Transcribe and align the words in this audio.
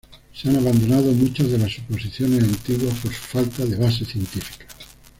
Se 0.33 0.49
han 0.49 0.55
abandonado 0.57 1.11
muchas 1.11 1.51
de 1.51 1.59
las 1.59 1.73
suposiciones 1.73 2.43
antiguas 2.43 2.97
por 3.03 3.13
su 3.13 3.21
falta 3.21 3.63
de 3.67 3.75
base 3.75 4.03
científica. 4.03 4.65